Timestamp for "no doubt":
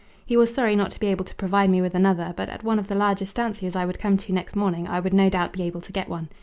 5.13-5.53